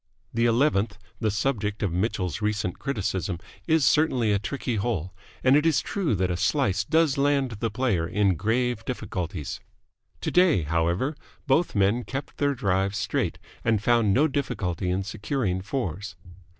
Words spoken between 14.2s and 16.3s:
difficulty in securing fours.